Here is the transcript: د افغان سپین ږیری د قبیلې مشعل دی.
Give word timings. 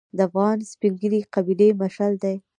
د 0.17 0.19
افغان 0.27 0.57
سپین 0.71 0.93
ږیری 0.99 1.21
د 1.25 1.29
قبیلې 1.35 1.67
مشعل 1.81 2.13
دی. 2.23 2.35